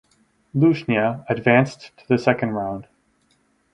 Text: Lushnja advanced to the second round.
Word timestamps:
Lushnja 0.55 1.23
advanced 1.29 1.95
to 1.95 2.07
the 2.07 2.17
second 2.17 2.53
round. 2.53 2.87